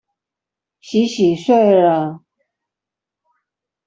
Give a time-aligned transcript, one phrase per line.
[0.79, 2.21] 洗洗睡了